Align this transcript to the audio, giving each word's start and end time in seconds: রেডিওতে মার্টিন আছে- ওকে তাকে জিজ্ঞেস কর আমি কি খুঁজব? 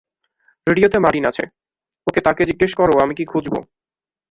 রেডিওতে 0.67 0.97
মার্টিন 0.99 1.25
আছে- 1.27 1.43
ওকে 2.07 2.19
তাকে 2.27 2.41
জিজ্ঞেস 2.49 2.71
কর 2.75 2.89
আমি 3.03 3.13
কি 3.15 3.23
খুঁজব? 3.25 3.53